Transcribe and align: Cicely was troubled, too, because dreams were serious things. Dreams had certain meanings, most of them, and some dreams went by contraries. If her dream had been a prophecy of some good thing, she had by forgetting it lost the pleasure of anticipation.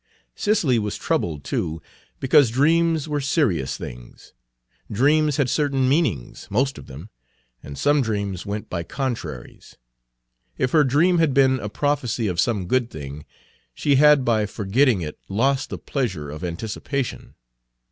Cicely 0.33 0.79
was 0.79 0.97
troubled, 0.97 1.43
too, 1.43 1.79
because 2.19 2.49
dreams 2.49 3.07
were 3.07 3.21
serious 3.21 3.77
things. 3.77 4.33
Dreams 4.91 5.37
had 5.37 5.47
certain 5.47 5.87
meanings, 5.87 6.47
most 6.49 6.79
of 6.79 6.87
them, 6.87 7.11
and 7.61 7.77
some 7.77 8.01
dreams 8.01 8.43
went 8.43 8.67
by 8.67 8.81
contraries. 8.81 9.77
If 10.57 10.71
her 10.71 10.83
dream 10.83 11.19
had 11.19 11.35
been 11.35 11.59
a 11.59 11.69
prophecy 11.69 12.25
of 12.25 12.39
some 12.41 12.65
good 12.65 12.89
thing, 12.89 13.25
she 13.75 13.97
had 13.97 14.25
by 14.25 14.47
forgetting 14.47 15.01
it 15.01 15.19
lost 15.29 15.69
the 15.69 15.77
pleasure 15.77 16.31
of 16.31 16.43
anticipation. 16.43 17.35